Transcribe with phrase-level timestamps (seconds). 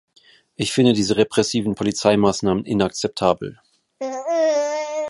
[0.55, 3.59] Ich finde diese repressiven Polizeimaßnahmen inakzeptabel!